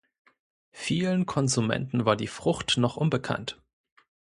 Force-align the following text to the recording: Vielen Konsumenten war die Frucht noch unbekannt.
Vielen 0.71 1.27
Konsumenten 1.27 2.05
war 2.05 2.15
die 2.15 2.25
Frucht 2.25 2.77
noch 2.77 2.97
unbekannt. 2.97 3.61